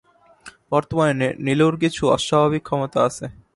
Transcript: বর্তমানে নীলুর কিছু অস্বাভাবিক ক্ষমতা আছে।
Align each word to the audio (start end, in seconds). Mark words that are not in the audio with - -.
বর্তমানে 0.71 1.27
নীলুর 1.39 1.75
কিছু 1.77 2.01
অস্বাভাবিক 2.07 2.63
ক্ষমতা 2.63 2.99
আছে। 3.03 3.25